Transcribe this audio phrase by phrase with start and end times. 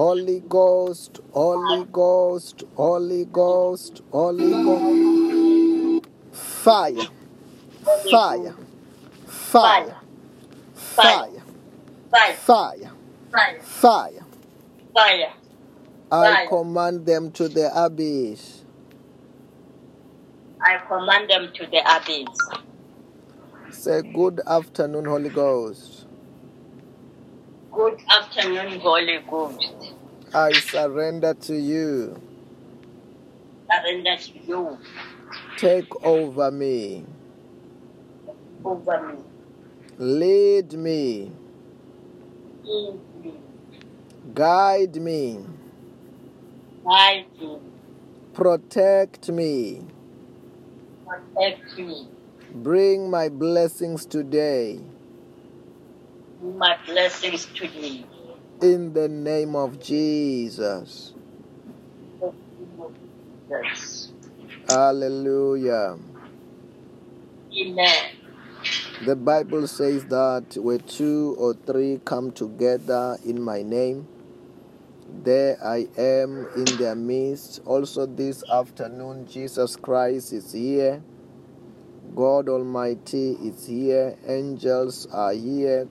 [0.00, 6.06] Holy Ghost, Holy Ghost, Holy Ghost, Holy Ghost.
[6.32, 6.94] Fire,
[8.10, 8.54] fire,
[9.26, 9.96] fire,
[10.72, 11.42] fire,
[12.10, 12.90] Fire, fire,
[13.30, 14.24] fire, fire.
[14.94, 15.32] fire.
[16.10, 18.64] I command them to the abyss.
[20.62, 22.38] I command them to the abyss.
[23.68, 25.99] Say good afternoon, Holy Ghost.
[27.72, 29.74] Good afternoon, Holy Ghost.
[30.34, 32.20] I surrender to you.
[33.70, 34.78] Surrender to you
[35.56, 37.04] Take over me.
[38.64, 39.24] over me.
[39.98, 41.32] Lead me.
[42.64, 43.32] Lead me,
[44.34, 45.40] Guide me.
[46.84, 47.58] guide me,
[48.34, 49.82] Protect me.
[51.06, 52.08] protect me.
[52.54, 54.80] Bring my blessings today.
[56.42, 58.06] My blessings to me.
[58.62, 61.12] In the name of Jesus.
[63.50, 64.12] Yes.
[64.68, 65.98] Hallelujah.
[67.54, 68.04] Amen.
[69.04, 74.06] The Bible says that where two or three come together in my name,
[75.22, 77.60] there I am in their midst.
[77.66, 81.02] Also, this afternoon, Jesus Christ is here.
[82.14, 84.16] God Almighty is here.
[84.26, 85.88] Angels are here.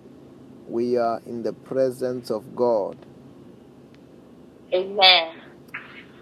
[0.69, 2.97] We are in the presence of God.
[4.71, 5.41] Amen.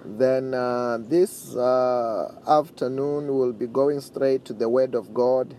[0.06, 5.54] Then uh, this uh, afternoon we'll be going straight to the Word of God.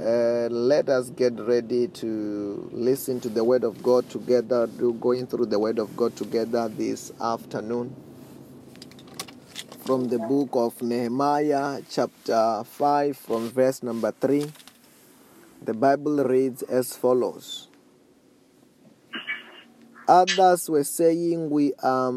[0.00, 5.28] Uh, let us get ready to listen to the Word of God together, do going
[5.28, 7.94] through the Word of God together this afternoon.
[9.86, 14.50] From the book of Nehemiah, chapter 5, from verse number 3,
[15.64, 17.68] the Bible reads as follows
[20.06, 22.12] Others were saying, We are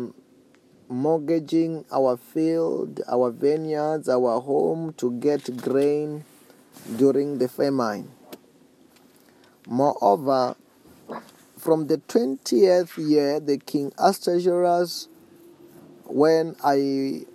[0.89, 6.25] mortgaging our field, our vineyards, our home to get grain
[6.97, 8.11] during the famine.
[9.65, 10.55] Moreover,
[11.57, 15.07] from the 20th year, the king Astashverosh,
[16.03, 17.25] when I,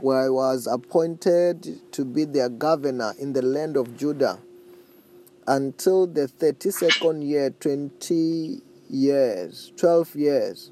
[0.00, 4.38] when I was appointed to be their governor in the land of Judah,
[5.46, 10.70] until the 32nd year, 20 years, 12 years,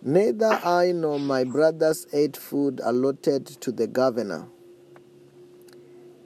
[0.00, 4.46] Neither I nor my brothers ate food allotted to the governor.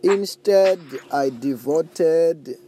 [0.02, 0.78] Instead,
[1.10, 2.58] I devoted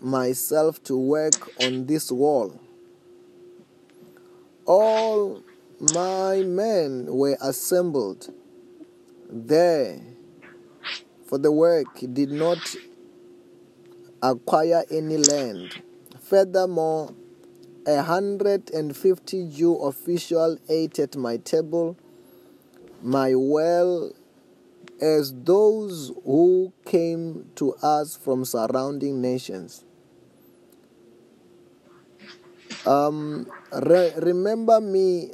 [0.00, 2.60] myself to work on this wall.
[4.66, 5.42] All
[5.94, 8.34] my men were assembled
[9.30, 9.98] there
[11.24, 12.76] for the work, did not
[14.30, 15.74] acquire any land.
[16.20, 17.14] Furthermore,
[17.86, 21.96] a hundred and fifty Jew officials ate at my table,
[23.02, 24.12] my well,
[25.00, 29.84] as those who came to us from surrounding nations.
[32.84, 35.30] Um, re- remember me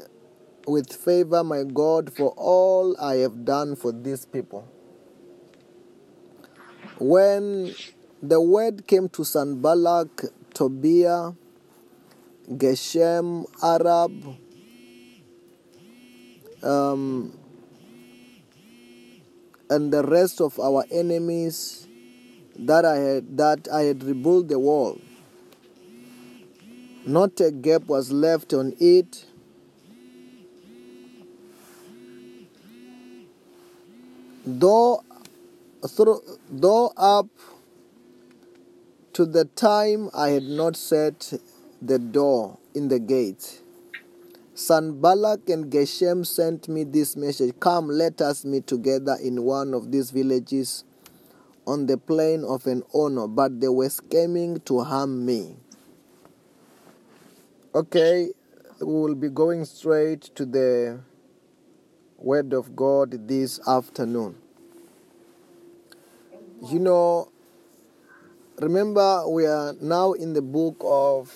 [0.66, 4.66] with favor, my God, for all I have done for these people.
[6.98, 7.74] When
[8.22, 11.32] the word came to Sanballat, Tobiah,
[12.48, 14.12] Geshem, Arab,
[16.62, 17.36] um,
[19.68, 21.88] and the rest of our enemies
[22.56, 25.00] that I had that I had rebuilt the wall.
[27.04, 29.26] Not a gap was left on it.
[34.44, 35.02] Though,
[35.88, 37.26] through, though up
[39.12, 41.32] to the time I had not set
[41.80, 43.62] the door in the gate.
[44.54, 49.90] Sanballat and Geshem sent me this message Come, let us meet together in one of
[49.90, 50.84] these villages
[51.66, 55.56] on the plain of an honor, but they were scheming to harm me.
[57.74, 58.30] Okay,
[58.80, 61.00] we will be going straight to the
[62.18, 64.36] Word of God this afternoon.
[66.70, 67.32] You know,
[68.58, 71.30] remember, we are now in the book of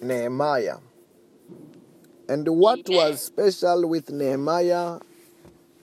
[0.00, 0.78] Nehemiah.
[2.28, 5.00] And what was special with Nehemiah,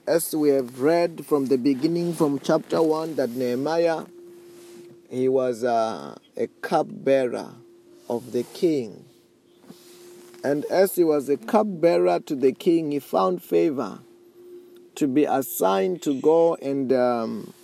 [0.06, 4.04] as we have read from the beginning, from chapter 1, that Nehemiah,
[5.08, 7.50] he was a, a cupbearer
[8.08, 9.04] of the king.
[10.42, 14.00] And as he was a cupbearer to the king, he found favor
[14.94, 17.54] to be assigned to go and um,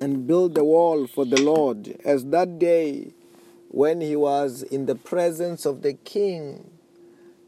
[0.00, 1.96] and build the wall for the Lord.
[2.04, 3.12] As that day,
[3.68, 6.70] when he was in the presence of the king,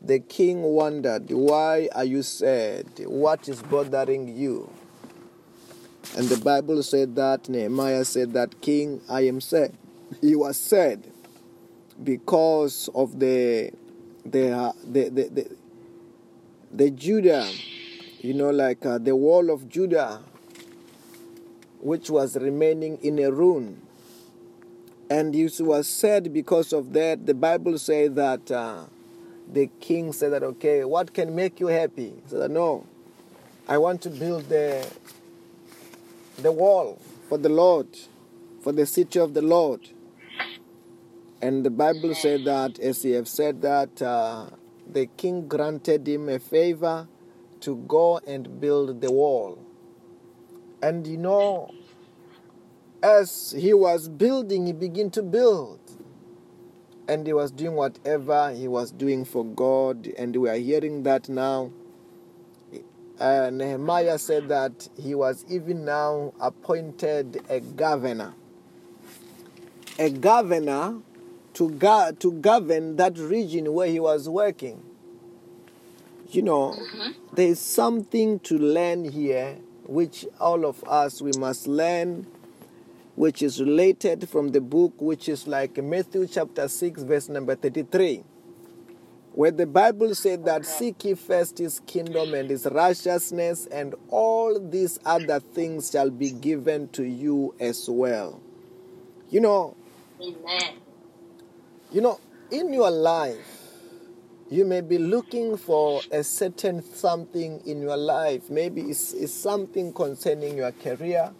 [0.00, 2.86] the king wondered, Why are you sad?
[3.06, 4.70] What is bothering you?
[6.16, 9.72] And the Bible said that Nehemiah said that, King, I am sad.
[10.20, 11.02] He was sad
[12.04, 13.70] because of the
[14.26, 15.56] the the, the, the,
[16.70, 17.50] the Judah,
[18.20, 20.20] you know, like uh, the wall of Judah,
[21.82, 23.82] which was remaining in a ruin.
[25.10, 28.84] And it was said because of that, the Bible says that uh,
[29.52, 32.14] the king said that, okay, what can make you happy?
[32.22, 32.86] He said, no,
[33.68, 34.88] I want to build the,
[36.38, 36.98] the wall
[37.28, 37.88] for the Lord,
[38.62, 39.80] for the city of the Lord.
[41.42, 44.46] And the Bible said that, as he have said that, uh,
[44.90, 47.08] the king granted him a favor
[47.60, 49.58] to go and build the wall.
[50.82, 51.72] And you know,
[53.02, 55.78] as he was building, he began to build.
[57.08, 60.08] And he was doing whatever he was doing for God.
[60.18, 61.70] And we are hearing that now.
[63.20, 68.34] Uh, Nehemiah said that he was even now appointed a governor.
[69.98, 70.98] A governor
[71.54, 74.82] to, go- to govern that region where he was working.
[76.30, 76.76] You know,
[77.34, 82.26] there is something to learn here, which all of us we must learn,
[83.16, 88.24] which is related from the book, which is like Matthew chapter 6, verse number 33,
[89.32, 94.58] where the Bible said that seek ye first his kingdom and his righteousness, and all
[94.60, 98.40] these other things shall be given to you as well.
[99.30, 99.76] You know,
[100.20, 100.74] Amen.
[101.90, 102.20] you know,
[102.50, 103.61] in your life,
[104.52, 108.50] you may be looking for a certain something in your life.
[108.50, 111.32] Maybe it's, it's something concerning your career,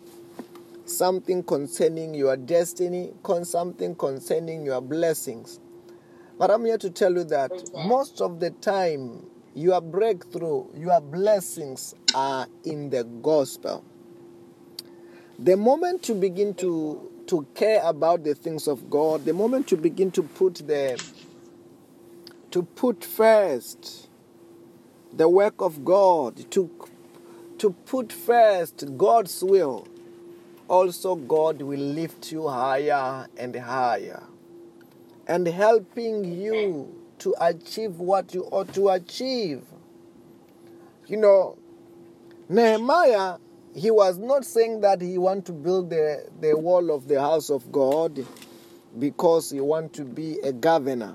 [0.87, 5.61] something concerning your destiny, con- something concerning your blessings.
[6.39, 11.95] But I'm here to tell you that most of the time, your breakthrough, your blessings
[12.15, 13.85] are in the gospel.
[15.39, 19.77] The moment you begin to to care about the things of God, the moment you
[19.77, 20.99] begin to put the
[22.53, 24.09] to put first
[25.13, 26.71] the work of God, to
[27.59, 29.87] to put first God's will,
[30.69, 34.23] also God will lift you higher and higher
[35.29, 39.63] and helping you to achieve what you ought to achieve.
[41.07, 41.59] You know,
[42.49, 43.39] Nehemiah,
[43.75, 47.49] he was not saying that he want to build the, the wall of the house
[47.49, 48.27] of God
[48.99, 51.15] because he want to be a governor.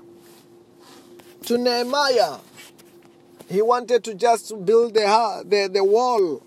[1.46, 2.38] To Nehemiah,
[3.48, 6.42] he wanted to just build the, the, the wall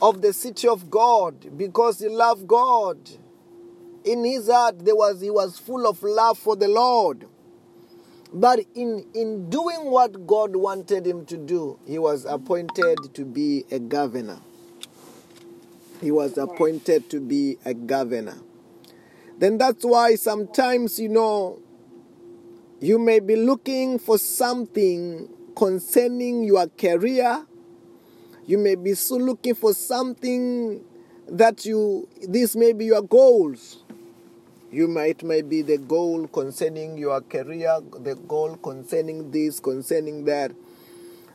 [0.00, 2.98] of the city of God because he loved God.
[4.04, 7.26] In his heart, there was he was full of love for the Lord.
[8.32, 13.64] But in, in doing what God wanted him to do, he was appointed to be
[13.70, 14.40] a governor.
[16.00, 18.36] He was appointed to be a governor.
[19.38, 21.60] Then that's why sometimes, you know,
[22.80, 27.46] you may be looking for something concerning your career.
[28.46, 30.84] You may be so looking for something
[31.28, 33.82] that you, this may be your goals.
[34.70, 40.52] You might may be the goal concerning your career, the goal concerning this, concerning that.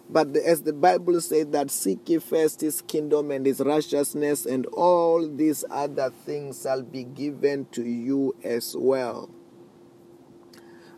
[0.09, 4.65] But as the Bible said, that seek ye first his kingdom and his righteousness, and
[4.67, 9.29] all these other things shall be given to you as well.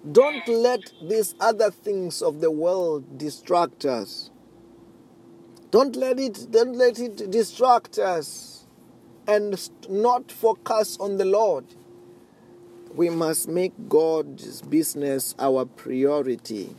[0.10, 4.32] Don't let these other things of the world distract us.
[5.70, 8.66] Don't let it don't let it distract us
[9.28, 11.66] and not focus on the Lord.
[12.96, 16.76] We must make God's business our priority.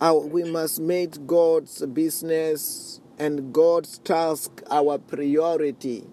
[0.00, 6.06] Our, we must make God's business and God's task our priority.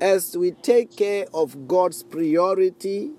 [0.00, 3.12] As we take care of God's priority,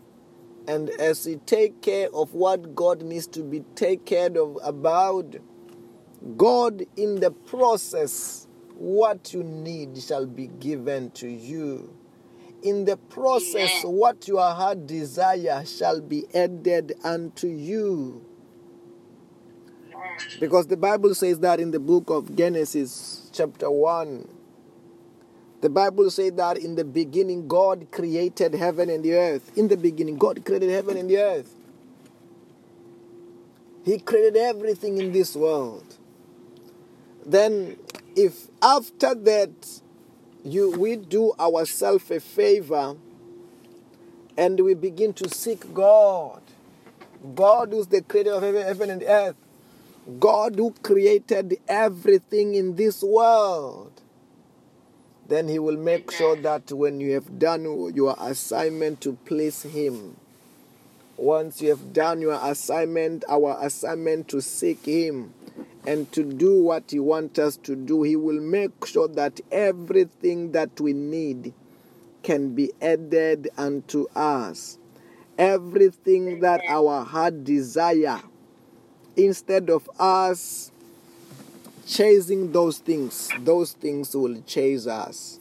[0.72, 5.36] and as we take care of what God needs to be taken care of about,
[6.38, 11.94] God in the process, what you need shall be given to you.
[12.64, 13.98] In the process, Amen.
[13.98, 18.26] what your heart desire shall be added unto you.
[20.40, 24.41] Because the Bible says that in the book of Genesis, chapter 1.
[25.62, 29.56] The Bible says that in the beginning God created heaven and the earth.
[29.56, 31.54] In the beginning, God created heaven and the earth.
[33.86, 35.86] He created everything in this world.
[37.26, 37.78] Then,
[38.16, 39.82] if after that
[40.44, 42.96] you we do ourselves a favor
[44.38, 46.42] and we begin to seek God,
[47.36, 49.36] God who's the creator of heaven, heaven and earth,
[50.20, 54.02] God who created everything in this world,
[55.32, 60.18] then He will make sure that when you have done your assignment to please Him,
[61.16, 65.34] once you have done your assignment, our assignment to seek Him
[65.88, 70.52] and to do what He wants us to do, He will make sure that everything
[70.52, 71.54] that we need
[72.24, 74.78] can be added unto us.
[75.38, 78.22] Everything that our heart desire,
[79.16, 80.71] instead of us
[81.86, 85.40] chasing those things, those things will chase us.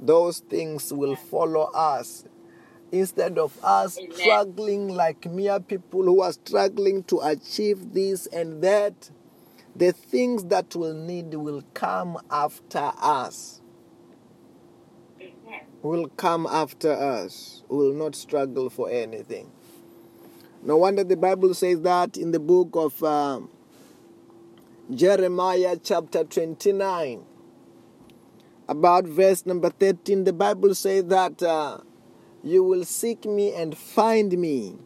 [0.00, 2.24] Those things will follow us.
[2.92, 4.16] Instead of us Amen.
[4.16, 9.10] struggling like mere people who are struggling to achieve this and that,
[9.74, 13.60] the things that we'll need will come after us.
[15.20, 15.60] Amen.
[15.82, 17.62] Will come after us.
[17.68, 19.50] Will not struggle for anything.
[20.62, 23.50] No wonder the Bible says that in the book of um,
[24.92, 27.24] Jeremiah, chapter 29,
[28.68, 30.24] about verse number 13.
[30.24, 31.78] The Bible says that uh,
[32.42, 34.76] you will seek me and find me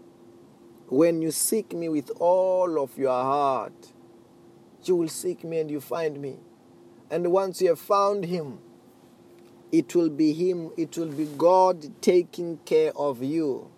[0.87, 3.93] when you seek me with all of your heart.
[4.85, 6.37] You will seek me and you find me.
[7.11, 8.61] And once you have found him,
[9.73, 13.69] it will be him, it will be God taking care of you.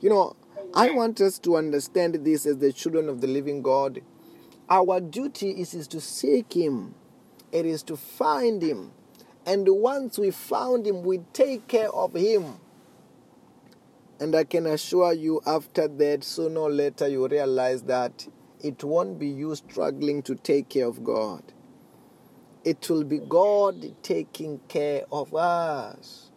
[0.00, 0.36] You know,
[0.72, 4.00] I want us to understand this as the children of the living God.
[4.68, 6.94] Our duty is, is to seek him,
[7.52, 8.92] it is to find him.
[9.46, 12.58] And once we found him, we take care of him.
[14.18, 18.26] And I can assure you, after that, sooner or later, you realize that
[18.62, 21.42] it won't be you struggling to take care of God.
[22.64, 26.30] It will be God taking care of us.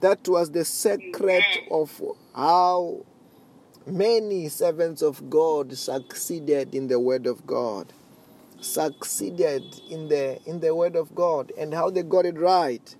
[0.00, 2.02] That was the secret of
[2.34, 3.04] how
[3.86, 7.92] many servants of God succeeded in the Word of God.
[8.60, 12.94] Succeeded in the in the Word of God and how they got it right.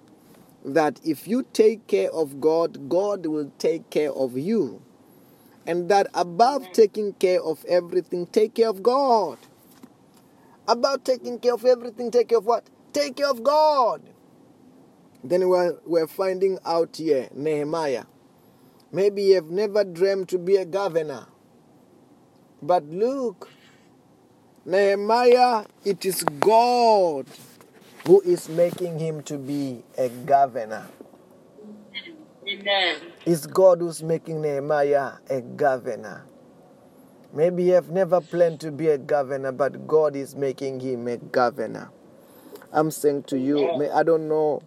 [0.65, 4.83] That if you take care of God, God will take care of you.
[5.67, 9.39] And that above taking care of everything, take care of God.
[10.67, 12.69] About taking care of everything, take care of what?
[12.93, 14.03] Take care of God.
[15.25, 18.05] Then we're, we're finding out here, Nehemiah.
[18.93, 21.27] Maybe you have never dreamed to be a governor.
[22.61, 23.49] But look,
[24.67, 27.27] Nehemiah, it is God
[28.07, 30.87] who is making him to be a governor.
[32.47, 32.97] Amen.
[33.25, 36.27] It's God who's making Nehemiah a governor.
[37.33, 41.17] Maybe you have never planned to be a governor, but God is making him a
[41.17, 41.91] governor.
[42.73, 44.63] I'm saying to you, may I don't know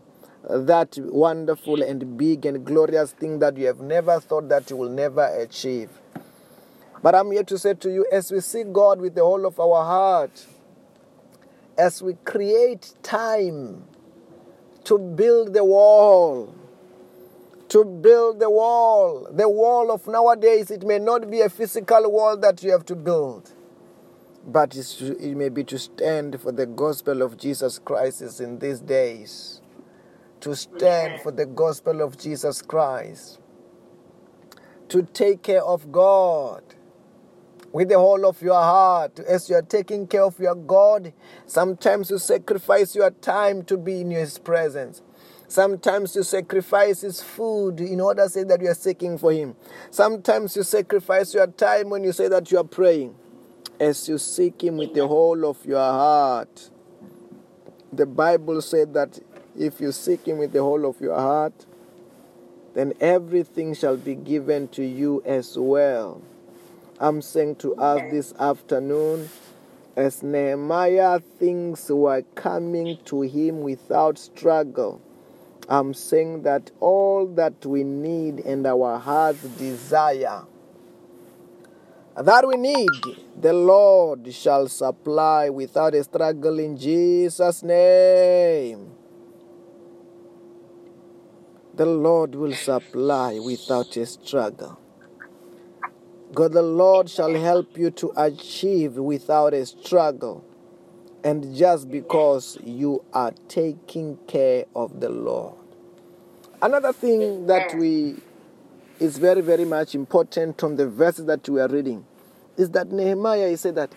[0.50, 4.90] that wonderful and big and glorious thing that you have never thought that you will
[4.90, 5.90] never achieve.
[7.02, 9.60] But I'm here to say to you, as we seek God with the whole of
[9.60, 10.46] our heart,
[11.78, 13.84] as we create time
[14.86, 16.54] to build the wall,
[17.70, 22.38] to build the wall, the wall of nowadays, it may not be a physical wall
[22.38, 23.52] that you have to build,
[24.48, 29.62] but it may be to stand for the gospel of Jesus Christ in these days.
[30.46, 33.40] To stand for the gospel of Jesus Christ.
[34.90, 36.62] To take care of God
[37.74, 39.20] with the whole of your heart.
[39.22, 41.14] As you are taking care of your God,
[41.48, 45.02] sometimes you sacrifice your time to be in His presence.
[45.48, 49.56] Sometimes you sacrifice His food in order to say that you are seeking for Him.
[49.90, 53.16] Sometimes you sacrifice your time when you say that you are praying.
[53.80, 56.70] As you seek Him with the whole of your heart.
[57.92, 59.20] The Bible said that
[59.58, 61.66] if you seek Him with the whole of your heart,
[62.74, 66.22] then everything shall be given to you as well.
[67.00, 69.30] I'm saying to us this afternoon,
[69.96, 75.02] as Nehemiah, things were coming to him without struggle.
[75.70, 80.44] I'm saying that all that we need and our hearts desire,
[82.16, 82.90] that we need,
[83.40, 88.92] the Lord shall supply without a struggle in Jesus' name.
[91.76, 94.80] The Lord will supply without a struggle.
[96.34, 100.46] God the Lord shall help you to achieve without a struggle.
[101.24, 105.56] And just because you are taking care of the Lord.
[106.62, 108.16] Another thing that we
[109.00, 112.06] is very, very much important from the verses that we are reading
[112.56, 113.92] is that Nehemiah he said that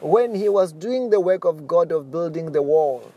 [0.00, 3.12] when he was doing the work of God of building the wall,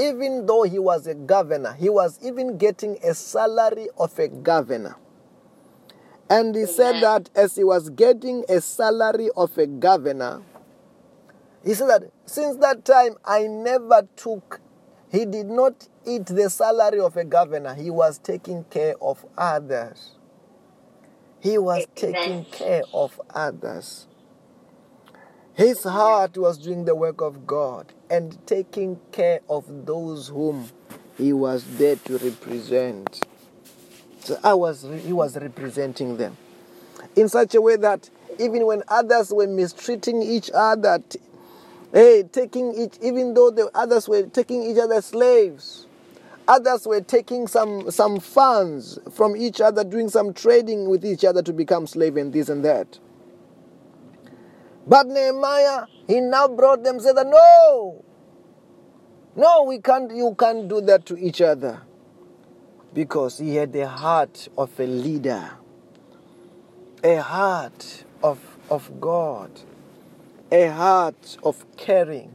[0.00, 4.96] even though he was a governor, he was even getting a salary of a governor.
[6.30, 10.42] And he said that as he was getting a salary of a governor,
[11.64, 14.60] he said that since that time I never took,
[15.10, 17.74] he did not eat the salary of a governor.
[17.74, 20.12] He was taking care of others.
[21.40, 24.06] He was taking care of others.
[25.60, 30.70] His heart was doing the work of God and taking care of those whom
[31.18, 33.26] he was there to represent.
[34.20, 36.38] So I was, he was representing them
[37.14, 40.98] in such a way that even when others were mistreating each other,
[41.92, 45.86] hey, taking each, even though the others were taking each other slaves,
[46.48, 51.42] others were taking some some funds from each other, doing some trading with each other
[51.42, 52.98] to become slave and this and that.
[54.86, 58.04] But Nehemiah, he now brought them, said that no,
[59.36, 61.82] no, we can't, you can't do that to each other.
[62.92, 65.50] Because he had the heart of a leader,
[67.04, 69.50] a heart of, of God,
[70.50, 72.32] a heart of caring,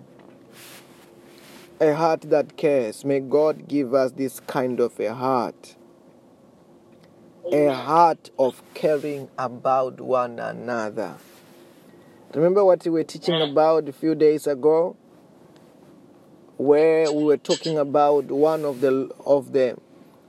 [1.82, 3.04] a heart that cares.
[3.04, 5.76] May God give us this kind of a heart,
[7.52, 11.16] a heart of caring about one another.
[12.36, 13.50] Remember what we were teaching mm.
[13.50, 14.98] about a few days ago?
[16.58, 19.78] Where we were talking about one of the of the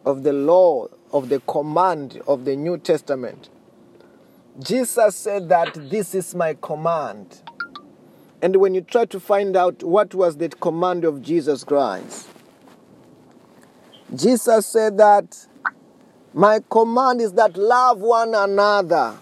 [0.04, 3.48] of the law of the command of the New Testament.
[4.60, 7.42] Jesus said that this is my command.
[8.40, 12.28] And when you try to find out what was the command of Jesus Christ,
[14.14, 15.46] Jesus said that
[16.32, 19.16] my command is that love one another,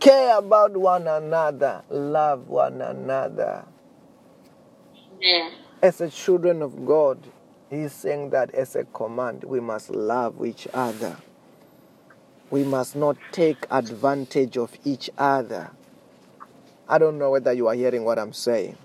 [0.00, 3.64] care about one another, love one another.
[5.18, 5.52] Amen.
[5.82, 7.18] As a children of God,
[7.70, 11.16] He's saying that as a command, we must love each other.
[12.50, 15.70] We must not take advantage of each other.
[16.88, 18.76] I don't know whether you are hearing what I'm saying.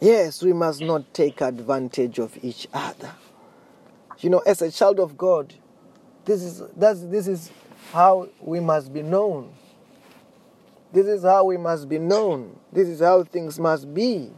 [0.00, 3.12] Yes, we must not take advantage of each other.
[4.20, 5.52] You know, as a child of God,
[6.24, 7.50] this is that's this is
[7.92, 9.52] how we must be known.
[10.92, 12.58] This is how we must be known.
[12.72, 14.30] This is how things must be.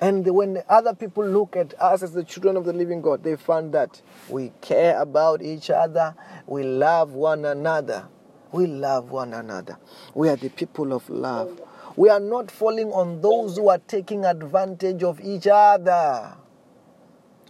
[0.00, 3.36] And when other people look at us as the children of the living God, they
[3.36, 6.14] find that we care about each other,
[6.46, 8.06] we love one another.
[8.52, 9.78] We love one another.
[10.14, 11.60] We are the people of love.
[11.96, 16.34] We are not falling on those who are taking advantage of each other.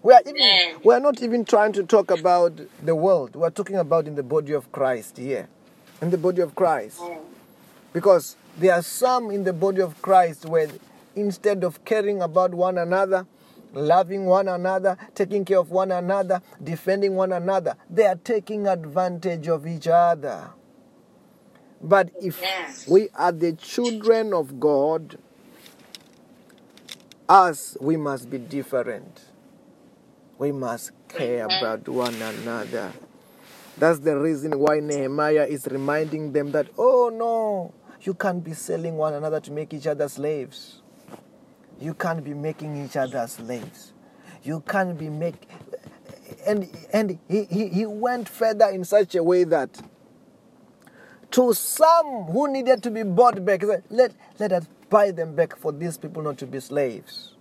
[0.07, 3.35] We are, even, we are not even trying to talk about the world.
[3.35, 5.49] We are talking about in the body of Christ here.
[6.01, 7.01] In the body of Christ.
[7.93, 10.69] Because there are some in the body of Christ where
[11.17, 13.27] instead of caring about one another,
[13.73, 19.49] loving one another, taking care of one another, defending one another, they are taking advantage
[19.49, 20.51] of each other.
[21.83, 22.87] But if Yes.
[22.87, 25.19] we are the children of God,
[27.29, 29.23] us, we must be different.
[30.39, 32.93] We must care about one another.
[33.79, 38.97] That's the reason why Nehemiah is reminding them that, oh no, you can't be selling
[38.97, 40.83] one another to make each other slaves.
[41.81, 43.93] You can't be making each other slaves.
[44.43, 45.49] You can't be make
[46.47, 49.83] and and he, he, he went further in such a way that
[51.33, 55.35] to some who needed to be bought back, he said, let, let us buy them
[55.35, 57.36] back for these people not to be slaves.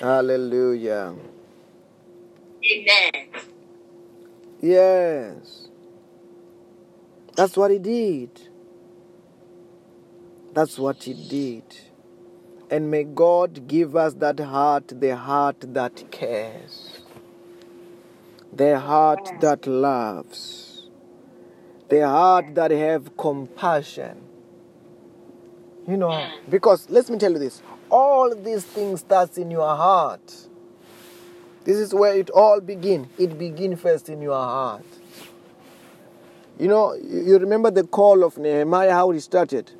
[0.00, 1.14] Hallelujah.
[2.64, 3.28] Amen.
[4.60, 5.68] Yes.
[7.36, 8.30] That's what he did.
[10.52, 11.64] That's what he did.
[12.70, 17.00] And may God give us that heart, the heart that cares,
[18.52, 20.88] the heart that loves,
[21.88, 24.22] the heart that have compassion.
[25.86, 30.48] You know, because let me tell you this all these things starts in your heart.
[31.64, 33.08] This is where it all begin.
[33.18, 34.84] It begin first in your heart.
[36.58, 39.70] You know, you remember the call of Nehemiah, how he started.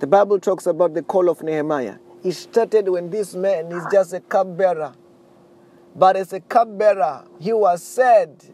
[0.00, 1.96] The Bible talks about the call of Nehemiah.
[2.24, 4.94] It started when this man is just a cupbearer.
[5.94, 8.44] But as a cupbearer, he was sad.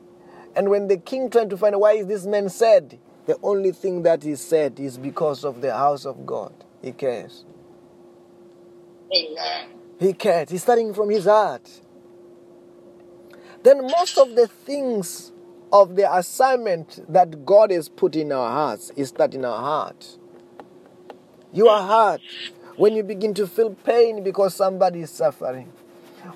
[0.54, 3.72] And when the king tried to find out why is this man sad, the only
[3.72, 6.52] thing that he said is because of the house of God.
[6.86, 7.44] He cares.
[9.12, 9.70] Amen.
[9.98, 10.50] He cares.
[10.50, 11.68] He's starting from his heart.
[13.64, 15.32] Then most of the things
[15.72, 20.16] of the assignment that God has put in our hearts is that in our heart.
[21.52, 22.20] Your heart,
[22.76, 25.72] when you begin to feel pain because somebody is suffering,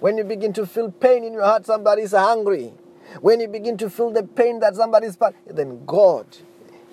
[0.01, 2.73] when you begin to feel pain in your heart, somebody is hungry,
[3.21, 6.27] When you begin to feel the pain that somebody is, then God,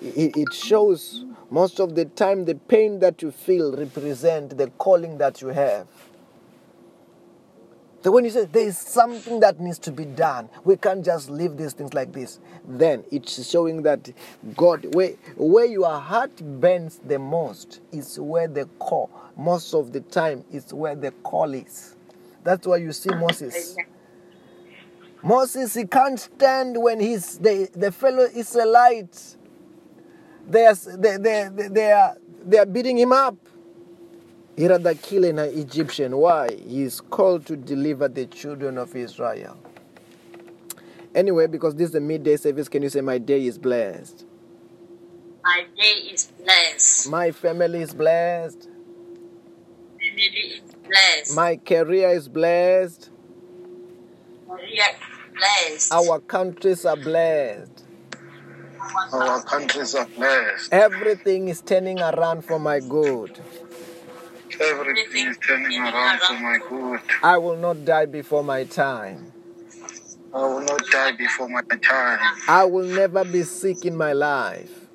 [0.00, 5.18] it, it shows most of the time the pain that you feel represent the calling
[5.18, 5.86] that you have.
[8.04, 11.30] So when you say there is something that needs to be done, we can't just
[11.30, 12.38] leave these things like this.
[12.66, 14.12] Then it's showing that
[14.56, 16.30] God, where, where your heart
[16.60, 19.10] bends the most, is where the call.
[19.36, 21.96] Most of the time, is where the call is.
[22.44, 23.76] That's why you see Moses.
[25.22, 29.37] Moses, he can't stand when he's the, the fellow Israelites.
[30.48, 33.36] They are, they, they, they, they, are, they are beating him up.
[34.56, 36.16] He rather kill an Egyptian.
[36.16, 36.48] Why?
[36.66, 39.56] He is called to deliver the children of Israel.
[41.14, 44.24] Anyway, because this is the midday service, can you say, My day is blessed?
[45.44, 47.10] My day is blessed.
[47.10, 48.68] My family is blessed.
[49.98, 51.36] Family is blessed.
[51.36, 53.10] My career is blessed.
[54.46, 55.92] Career is blessed.
[55.92, 57.77] Our countries are blessed.
[59.12, 60.72] Our countries are blessed.
[60.72, 63.38] Everything is turning around for my good.
[64.60, 67.00] Everything is turning around for my good.
[67.22, 69.32] I will not die before my time.
[70.34, 72.18] I will not die before my time.
[72.48, 74.86] I will never be sick in my life.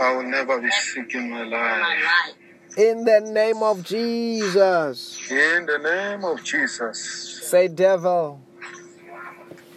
[0.00, 2.34] I will never be sick in my life.
[2.76, 5.18] In the name of Jesus.
[5.30, 7.40] In the name of Jesus.
[7.50, 8.40] Say, devil,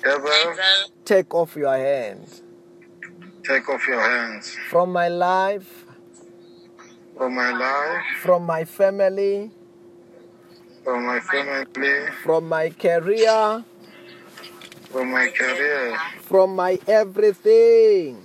[0.04, 0.56] Devil, Devil,
[1.06, 2.28] take off your hand
[3.44, 4.56] take off your hands.
[4.70, 5.86] From my life,
[7.18, 9.52] from my life, from my family,
[10.84, 13.64] from my family, from my career,
[14.92, 18.24] from my career, from my everything.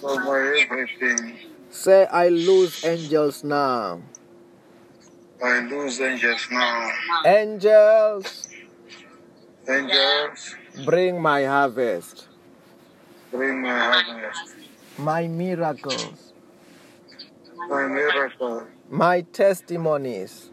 [0.00, 1.36] from my everything.
[1.70, 4.00] Say, I lose angels now.
[5.42, 6.90] I lose angels now.
[7.26, 8.48] Angels,
[9.68, 12.25] Angels, bring my harvest,
[13.30, 14.54] bring my harvest,
[14.98, 16.32] my miracles,
[17.68, 20.50] my miracle, my testimonies,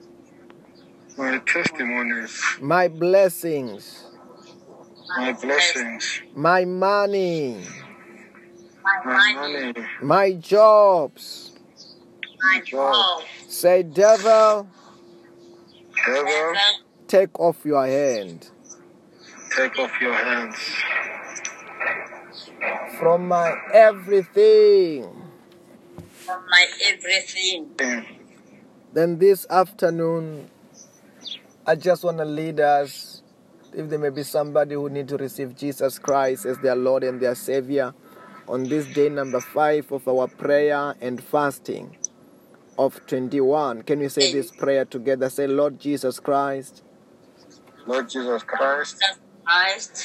[1.18, 4.06] my testimonies, my blessings,
[5.18, 7.64] my blessings, my money,
[9.06, 11.52] my money, my jobs.
[12.42, 12.96] my job.
[12.96, 13.24] job.
[13.48, 14.68] Say, Devil,
[16.06, 16.54] Devil,
[17.08, 18.50] take off your hand.
[19.56, 20.58] Take off your hands
[23.00, 25.10] from my everything.
[26.26, 28.06] from my everything.
[28.94, 30.50] Then this afternoon,
[31.66, 33.22] I just want to lead us.
[33.74, 37.20] If there may be somebody who need to receive Jesus Christ as their Lord and
[37.20, 37.94] their Savior,
[38.48, 41.98] on this day number five of our prayer and fasting
[42.78, 45.30] of 21, can we say this prayer together?
[45.30, 46.84] Say, Lord Jesus Christ,
[47.88, 49.98] Lord Jesus Christ, Jesus Christ,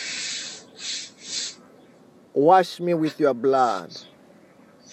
[2.38, 3.90] wash me with your blood,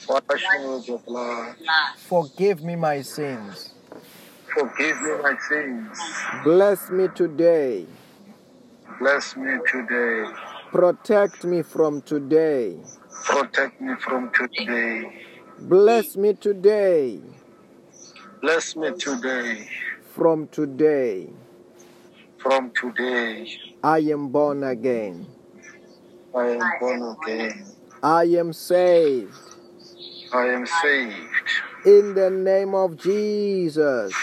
[0.10, 0.26] wash
[0.58, 1.56] me with your blood.
[1.96, 3.74] forgive me my sins,
[4.52, 5.98] Forgive me my sins.
[6.44, 7.86] bless me today,
[9.00, 10.26] Bless me today.
[10.72, 12.78] protect me from today,
[13.26, 15.04] Protect me from today.
[15.60, 17.20] bless me today,
[18.42, 19.70] Bless me today.
[20.16, 21.30] from today.
[22.40, 25.35] From today, I am born again.
[26.36, 27.66] I am born again.
[28.04, 29.34] I am saved.
[30.34, 31.16] I am saved.
[31.86, 34.14] In the name of Jesus.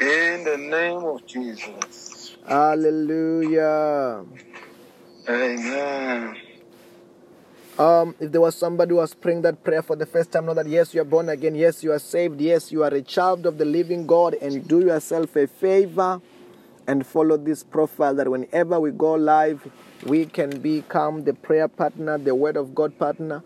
[0.00, 2.36] In the name of Jesus.
[2.46, 4.24] Hallelujah.
[5.28, 6.36] Amen.
[7.76, 10.54] Um, if there was somebody who was praying that prayer for the first time, know
[10.54, 11.56] that yes, you are born again.
[11.56, 12.40] Yes, you are saved.
[12.40, 14.34] Yes, you are a child of the living God.
[14.40, 16.20] And do yourself a favor
[16.88, 19.70] and follow this profile that whenever we go live,
[20.06, 23.44] we can become the prayer partner, the Word of God partner.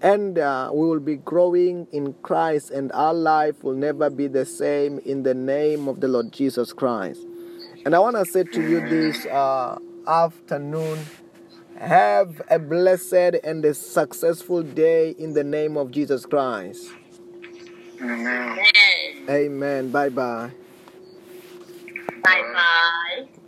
[0.00, 4.46] And uh, we will be growing in Christ, and our life will never be the
[4.46, 7.20] same in the name of the Lord Jesus Christ.
[7.84, 10.98] And I want to say to you this uh, afternoon
[11.78, 16.90] have a blessed and a successful day in the name of Jesus Christ.
[18.00, 18.58] Amen.
[18.58, 19.28] Amen.
[19.28, 19.90] Amen.
[19.90, 20.50] Bye bye.
[22.22, 23.37] 拜拜。